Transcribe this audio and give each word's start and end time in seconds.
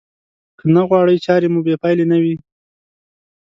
که 0.57 0.65
نه 0.75 0.81
غواړئ 0.89 1.17
چارې 1.25 1.47
مو 1.53 1.59
بې 1.65 1.75
پايلې 1.81 2.05
نه 2.11 2.17
وي. 2.23 2.35